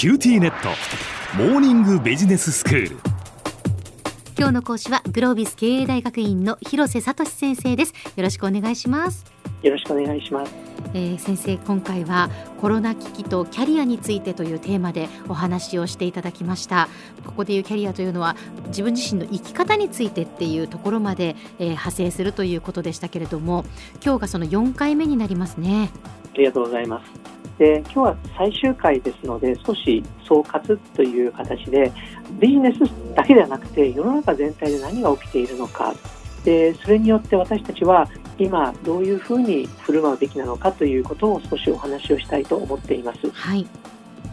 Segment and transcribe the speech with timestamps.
[0.00, 0.70] QTnet。
[1.36, 2.96] モーニングビジネススクール。
[4.38, 7.92] 今日の講師はグロービス経営大学院の広瀬聡先生です。
[8.16, 9.26] よろしくお願いします。
[9.62, 10.54] よろしくお願いします、
[10.94, 12.30] えー、先生今回は
[12.62, 16.88] コロナ危機とキャリアについてというテーマでお話をしていただきました。
[17.26, 18.36] ここでいうキャリアというのは
[18.68, 23.66] 自分自身の生き方についてっていうところまで、えー、派生するということでしたけれども
[24.02, 25.90] 今日がその4回目になりますね。
[26.32, 31.92] ありがとうございますで今日は最終回ですので少し総括という形で
[32.40, 32.78] ビジネス
[33.14, 35.94] だけではなくて世の中全体で何が起きているのか
[36.42, 43.30] でそれによって私たちは今どういうふうに振る舞うべきなのかということを少しお話をしたいと思っています。
[43.30, 43.66] はい、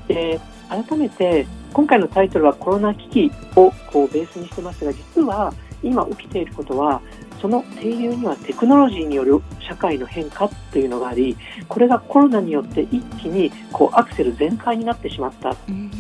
[0.07, 7.01] で改めて今回のタイトルはコロナ危機をこうベースにしてますが実は今起きていることは
[7.41, 11.37] その底流にはテクノロジーによる社会の変化というのがあり
[11.67, 15.55] これがコロナによって一気にこうアクセル全開になってしまった。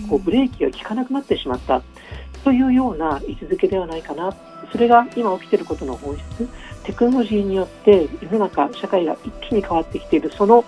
[0.09, 1.81] こうブレーキが効かなくなってしまった。
[2.43, 4.33] というような位置づけではないかな。
[4.71, 6.47] それが今起きていることの本質。
[6.83, 10.31] テクノロジーによって世の中社会が一気に変わってきている。
[10.31, 10.63] その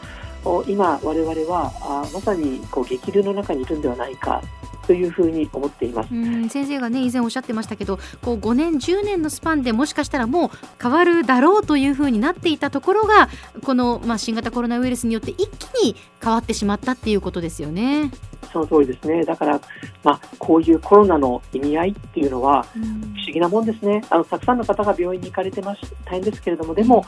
[0.68, 4.42] 今我々はあまさにこう激流の中にいるんではないか
[4.90, 6.10] というふうに思っています
[6.50, 10.50] 先生がね以前おっしゃってましたけどこう5年10年のスパンでもしかしたらもう
[10.82, 13.30] 変わるだろうというふうになっていたところが
[13.64, 18.10] この、まあ、新型コロナウイルスによって一気に変わってしまったっていうことですよね。
[18.52, 19.24] その通りですね。
[19.26, 19.62] だから、
[20.04, 24.02] まあ、こういうコロナの意味合いっていうのは、不思議なもんですね。
[24.10, 25.82] あの、たくさんの方が病院に行かれてます。
[26.04, 27.06] 大変ですけれども、でも、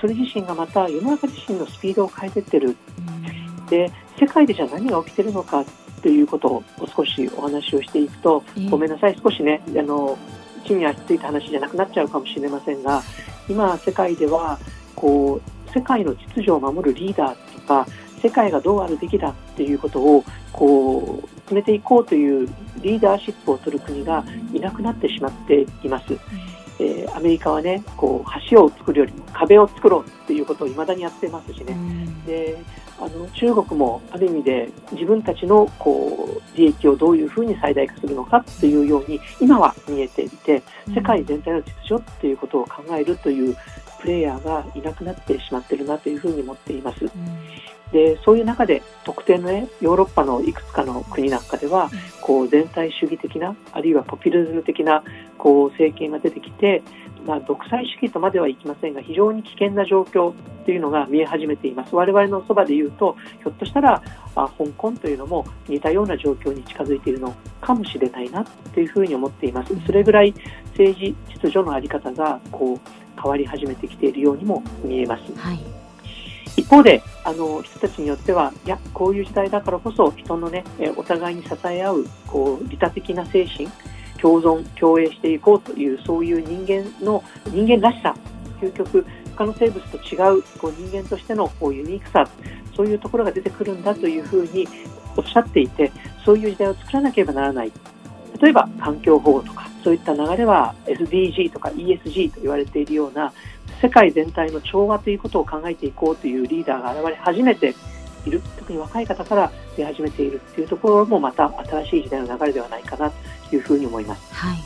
[0.00, 2.76] それ自身がまた世の中自身のスピードを変えてってる。
[3.68, 5.64] で、世界でじゃあ何が起きてるのか
[6.04, 10.18] ということを少しお話をしていくと、えー、ごめんなさい、少しね、あの
[10.66, 13.02] 地に足ついた話じゃなくなっちゃうかもしれませんが、
[13.48, 14.58] 今、世界では
[14.94, 17.86] こう世界の秩序を守るリーダーとか、
[18.20, 22.48] 世界がどうあるべきだっていうことをこう進めていこうという
[22.82, 26.18] リーダーシップを取る国がいなくなってしまっています。
[26.80, 31.76] えー、アメリカはねこう橋を作るよりも壁を作ろうっていうことをいまだにやってますしね、
[32.26, 32.58] で
[33.00, 40.62] あの中国もある意味で自分たちのこう利益をどういうふうに最大化するのかというように今は見えていて
[40.94, 43.56] 世界全体の秩序ということを考えるという
[44.00, 47.10] プレイヤーがいなくなってしまっているなというふうに思っています。
[47.90, 51.90] でそういう中で特定の、ね、ヨーロッパのいくつかの国なんかでは、
[52.20, 55.04] こう全体主義的なあるいはポピュリズム的な
[55.38, 56.82] こう政権が出てきて
[57.26, 60.32] まあ、独裁主義とまではいきませんが非常に危険な状況
[60.64, 61.94] というのが見え始めています。
[61.94, 64.02] 我々のそばで言うとひょっとしたら
[64.34, 69.74] あ香港というのも似たような状況に近づいているのかもしれないなというふうに思っています。
[69.86, 70.34] それぐらい
[70.70, 72.80] 政治秩序の在り方がこう
[73.20, 75.22] 変わり始めてきているようにも見えます。
[75.36, 75.60] はい。
[76.56, 80.64] 一方であの人たちによってはいやこういう時代だからこそ人のね
[80.96, 83.68] お互いに支え合うこう利他的な精神
[84.24, 88.16] 共存共栄していこうというそういう人間の人間らしさ。
[88.58, 89.04] 究極
[89.36, 92.26] 他の生物と違うこう人間としてのこうユニークさ。
[92.74, 94.66] そういうところが出てくるんだというふうに
[95.16, 95.92] おっしゃっていて
[96.24, 97.72] そういう時代を作らなければならない。
[98.40, 103.32] 例えば環境保護とかそういった流れは SDG とか ESG と言われているような
[103.80, 107.74] 世界全体の調和ということを考えていこうというリーダーが現れ始めて
[108.26, 108.40] いる。
[108.58, 113.16] 特に若い方から出始めているというところもまた新しい時代の流れではないかなと
[113.54, 114.34] いうふうに思います。
[114.34, 114.58] はい、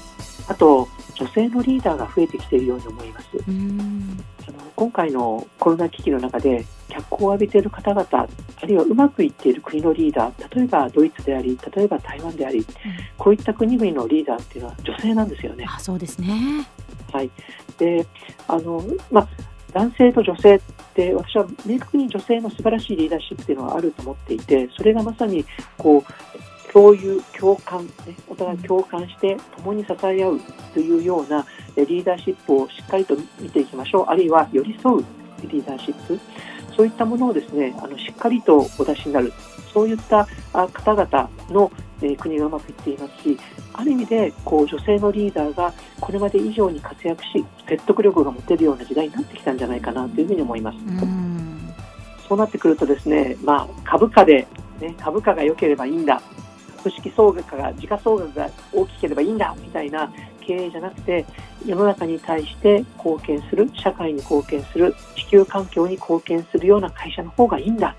[0.48, 3.26] あと女性のリーダーが増えてきているように思います。
[3.36, 12.66] あの今回のコロナ危機の中で脚光を浴びている方々あるいはうまくいっている国のリーダー例えばドイツであり例えば台湾であり、うん、
[13.18, 15.66] こういった国々のリーダーっていうのは女性なんですよね。
[15.68, 16.66] あそうですね
[17.12, 17.30] はい、
[17.78, 18.06] で
[18.46, 19.28] あの、まあ、
[19.72, 20.60] 男性と女性っ
[20.94, 25.44] て私は明確に女性の素晴らしいリーダーシップっていうのはあると思っていてそれがまさに
[25.76, 26.47] こう
[26.78, 27.92] 共有共感、ね、
[28.28, 30.40] お互い共感して共に支え合う
[30.72, 31.44] というような
[31.74, 34.04] リーダーシップをしっかりと見ていきましょう。
[34.06, 35.04] あるいは寄り添う
[35.42, 36.16] リーダーシップ。
[36.76, 39.32] そういったものをですねあのしっかりとお出しになる。
[39.74, 41.72] そういった方々の
[42.16, 43.36] 国がうまくいっていますし
[43.72, 50.78] ある意味でこう女性のリーダーがこれまで以上に活躍し説得力が持てるような時代になってきたんじゃないかなというふうに思います。
[52.28, 54.46] そうなってくるとですね、まあ、株価で、
[54.80, 56.20] ね、株価が良ければいいんだ
[56.78, 60.10] 株式総額が時価総額が大きければいいんだみたいな
[60.40, 61.26] 経営じゃなくて
[61.66, 67.94] 世の中に対して貢献する社会に貢献する地球環境に貢献するような会社の方がいいんだ、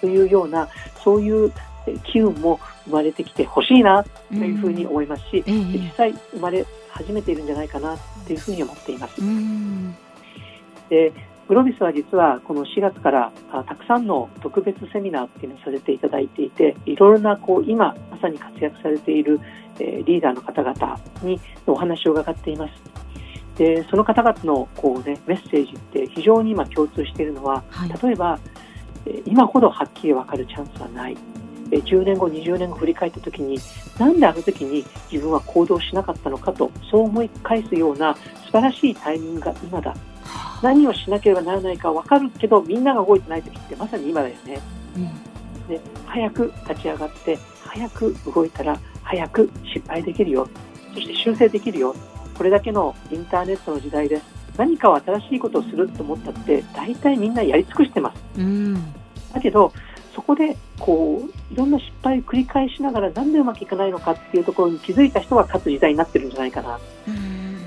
[0.00, 0.68] というような
[1.04, 1.52] そういう
[2.04, 7.96] 機運も生まれてきてほしいなというふうに思いますし、うん、実際生まれ始めているんじゃないかな
[8.26, 9.20] というふうに思っています。
[9.20, 9.94] うん、
[10.88, 11.12] で
[11.48, 19.40] グロビスは実はこの4月からたくさんの特別セミナーっていうのをさせていただいていていろいろなこう今さに活躍されている、
[19.78, 22.72] えー、リーダーの方々にお話を伺っています。
[23.56, 28.38] でその方々のこう、ね、メッセージって非常に今共通しているのは、はい、例えば
[29.24, 31.16] 今ほどはっきり分かるチャンスはない。
[31.70, 33.58] 10年後、20年後振り返った時に
[33.98, 38.14] なんであの時に自分は行動しなかったのかとそう思い返すような
[38.44, 39.92] 素晴らしいタイミングが今だ
[40.62, 44.60] 何をしなければならないか分かるけどみんなが動いてない時ってまさに今だよね。
[44.96, 50.48] うん、で早く立ち上がって早く動いたら早く失敗できるよ。
[50.94, 51.94] そして修正できるよ。
[52.36, 54.24] これだけのインターネットの時代です
[54.58, 58.74] 何かを新しいことをすると思ったって大体みんなやり尽くしてます、うん、
[59.32, 59.72] だけど
[60.14, 66.78] そこでこういろんな失敗を繰り返しながらなんでうまくいかないのかっていうところに気づいた人が勝つ時代になってるんじゃないかな、
[67.08, 67.58] うん、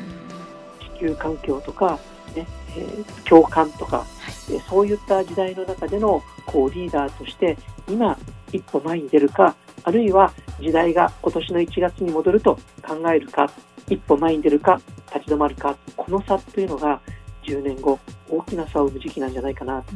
[0.97, 1.99] 地球環境とか、
[2.35, 2.47] ね
[2.77, 4.05] えー、共感とか、は
[4.49, 7.57] い、そういった時代の中でのこうリーダーとして
[7.87, 8.17] 今
[8.51, 13.49] 一歩前に出るかあるいは時代が今年の1月に戻ると考えるか
[13.87, 14.81] 一歩前に出るか
[15.13, 16.99] 立ち止まるかこの差というのが
[17.43, 17.99] 10年後
[18.29, 19.93] 大きな差を生む時期なんじゃないかな、だか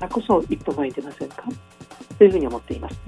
[0.00, 1.44] らこそ一歩前に出ませんか？
[2.18, 3.00] というふうに思っています。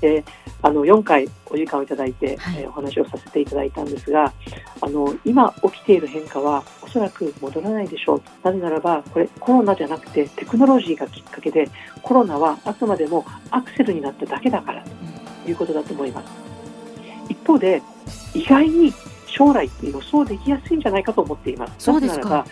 [0.00, 0.24] で
[0.62, 4.32] あの4回お時間をいただいて、はい、えー、お話をさせていただいたんですが
[4.80, 8.22] あの今起きている変化はおそらく戻らないでしょう。
[8.42, 11.68] なぜならばこれコロナじゃなくてテクノロジーがきっかけで
[12.02, 14.82] コロナはあくまでもアクセルになっただけだから
[15.44, 16.28] ということだと思います。
[17.28, 17.82] 一方で
[18.34, 18.92] 意外に
[19.26, 21.74] 将来って予想できやすいんじゃないかと思っています。
[21.78, 22.46] そうですか。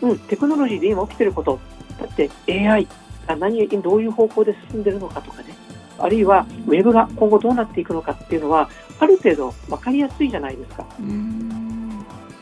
[0.00, 1.60] うん、テクノロジーで今起きてること。
[2.00, 2.88] だって AI
[3.26, 5.54] が何どういう方向で進んでるのかとかね。
[5.98, 8.68] あるいはウェブが今後どうなっていくのかっていうのは
[8.98, 10.86] ある程度分かりやすいじゃないですか。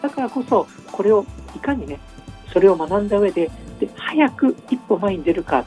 [0.01, 1.27] だからこそこれを
[1.57, 1.99] いかにね
[2.53, 5.65] それを学んだ上でで早く一歩前に出るか。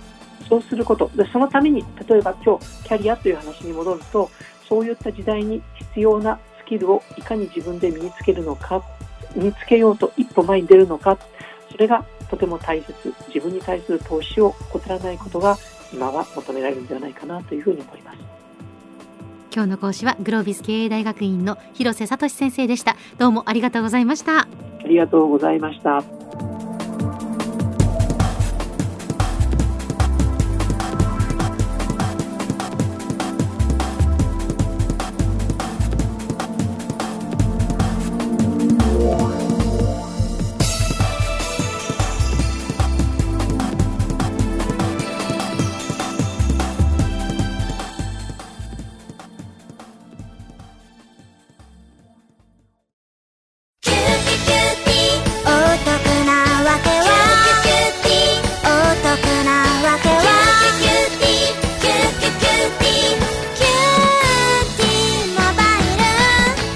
[0.50, 1.10] そうすること。
[1.16, 4.30] でそのために例えば今日キャリアという話に戻ると
[4.68, 8.84] そういった時代に必要なスキルをいかに自分で身につけるのか
[9.36, 11.18] 身につけようと一歩前に出るのか。
[11.72, 13.14] それがとても大切。
[13.28, 15.58] 自分に対する投資を怠らないことが
[15.92, 18.18] 今は求められるんではないかなというふうに思います。
[19.54, 22.96] 今日の講師はグロービス経営大学院の広瀬聡先生でした。
[23.18, 24.48] どうもありがとうございました。
[24.84, 26.04] ありがとうございました。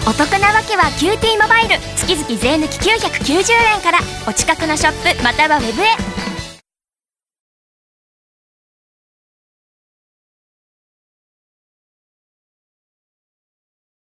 [0.07, 1.75] お得なわけはキューティーモバイル。
[1.97, 3.99] 月々税抜き990円から。
[4.25, 6.16] お近くのショップまたはウェブへ。